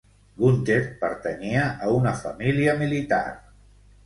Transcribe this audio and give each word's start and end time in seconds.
Gunther 0.43 0.79
pertanyia 1.03 1.67
a 1.83 1.93
una 1.99 2.15
família 2.23 2.75
militar. 2.81 3.23